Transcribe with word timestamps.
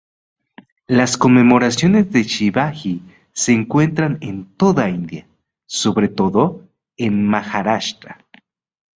Las 0.87 1.15
conmemoraciones 1.15 2.11
de 2.11 2.23
Shivaji 2.23 3.03
se 3.33 3.53
encuentran 3.53 4.17
en 4.21 4.45
toda 4.57 4.85
la 4.87 4.89
India, 4.89 5.27
sobre 5.67 6.07
todo 6.07 6.67
en 6.97 7.27
Maharashtra. 7.27 8.25